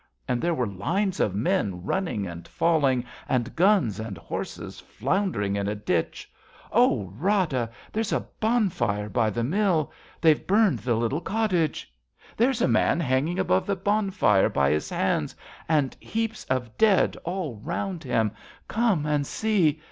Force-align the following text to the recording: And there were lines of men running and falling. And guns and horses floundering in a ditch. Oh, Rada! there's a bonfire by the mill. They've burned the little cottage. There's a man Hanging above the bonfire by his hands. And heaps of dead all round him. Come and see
And 0.27 0.41
there 0.41 0.55
were 0.55 0.65
lines 0.65 1.19
of 1.19 1.35
men 1.35 1.83
running 1.83 2.25
and 2.25 2.47
falling. 2.47 3.05
And 3.29 3.55
guns 3.55 3.99
and 3.99 4.17
horses 4.17 4.79
floundering 4.79 5.55
in 5.55 5.67
a 5.67 5.75
ditch. 5.75 6.27
Oh, 6.71 7.13
Rada! 7.15 7.69
there's 7.93 8.11
a 8.11 8.25
bonfire 8.39 9.09
by 9.09 9.29
the 9.29 9.43
mill. 9.43 9.91
They've 10.19 10.47
burned 10.47 10.79
the 10.79 10.95
little 10.95 11.21
cottage. 11.21 11.93
There's 12.35 12.63
a 12.63 12.67
man 12.67 12.99
Hanging 12.99 13.37
above 13.37 13.67
the 13.67 13.75
bonfire 13.75 14.49
by 14.49 14.71
his 14.71 14.89
hands. 14.89 15.35
And 15.69 15.95
heaps 15.99 16.45
of 16.45 16.75
dead 16.79 17.15
all 17.23 17.57
round 17.57 18.03
him. 18.03 18.31
Come 18.67 19.05
and 19.05 19.27
see 19.27 19.79